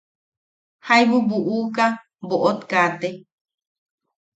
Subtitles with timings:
[0.85, 1.85] Jaibu buʼuka
[2.29, 3.09] boʼot kaate.